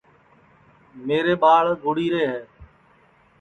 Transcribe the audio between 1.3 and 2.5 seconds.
ٻاݪ گُڑی رے ہے